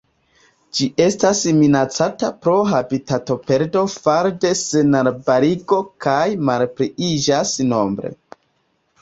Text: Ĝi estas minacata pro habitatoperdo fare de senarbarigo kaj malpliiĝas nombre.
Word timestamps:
Ĝi 0.77 0.85
estas 1.07 1.41
minacata 1.57 2.29
pro 2.45 2.55
habitatoperdo 2.71 3.83
fare 4.07 4.33
de 4.47 4.55
senarbarigo 4.63 5.81
kaj 6.09 6.19
malpliiĝas 6.51 7.55
nombre. 7.71 8.15